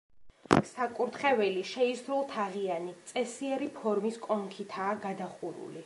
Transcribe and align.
საკურთხეველი 0.69 1.61
შეისრულთაღიანი, 1.73 2.97
წესიერი 3.13 3.71
ფორმის 3.79 4.19
კონქითაა 4.29 4.99
გადახურული. 5.07 5.79